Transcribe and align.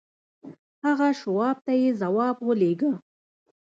هغه 0.85 1.07
شواب 1.19 1.57
ته 1.65 1.73
يې 1.81 1.89
ځواب 2.01 2.35
ولېږه. 2.47 2.91